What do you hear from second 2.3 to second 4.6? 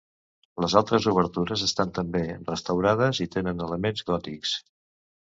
restaurades i tenen elements gòtics.